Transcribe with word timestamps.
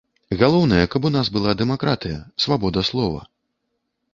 Галоўнае, 0.41 0.85
каб 0.95 1.05
у 1.09 1.11
нас 1.17 1.29
была 1.35 1.53
дэмакратыя, 1.59 2.17
свабода 2.45 2.85
слова. 2.89 3.21